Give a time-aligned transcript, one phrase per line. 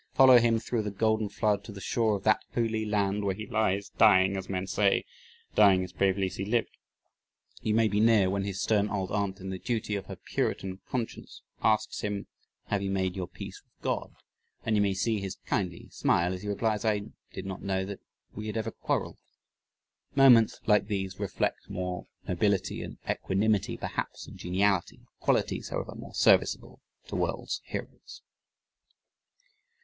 [0.15, 3.45] Follow him through the golden flood to the shore of that "holy land," where he
[3.45, 5.05] lies dying as men say
[5.53, 6.75] dying as bravely as he lived.
[7.61, 10.79] You may be near when his stern old aunt in the duty of her Puritan
[10.89, 12.25] conscience asks him:
[12.65, 14.15] "Have you made your peace with God"?
[14.65, 17.99] and you may see his kindly smile as he replies, "I did not know that
[18.33, 19.19] we had ever quarreled."
[20.15, 26.81] Moments like these reflect more nobility and equanimity perhaps than geniality qualities, however, more serviceable
[27.05, 28.23] to world's heroes.